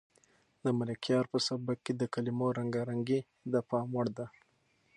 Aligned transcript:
د 0.63 0.65
ملکیار 0.79 1.25
په 1.31 1.37
سبک 1.47 1.77
کې 1.85 1.93
د 1.95 2.03
کلمو 2.13 2.47
رنګارنګي 2.59 3.19
د 3.53 3.55
پام 3.69 3.87
وړ 3.95 4.07
ده. 4.17 4.27